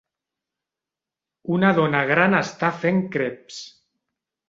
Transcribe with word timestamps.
Una 1.59 1.71
dona 1.81 2.01
gran 2.15 2.37
està 2.43 2.75
fent 2.83 3.07
creps. 3.17 3.65